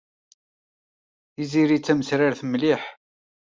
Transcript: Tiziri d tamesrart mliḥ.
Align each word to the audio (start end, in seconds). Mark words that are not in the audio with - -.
Tiziri 1.33 1.77
d 1.79 1.83
tamesrart 1.85 2.41
mliḥ. 2.45 2.81